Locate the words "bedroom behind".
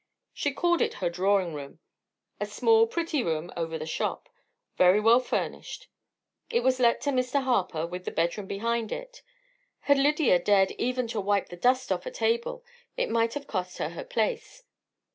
8.09-8.91